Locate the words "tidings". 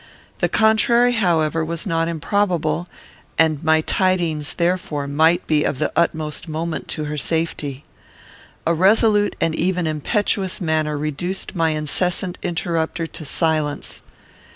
3.81-4.53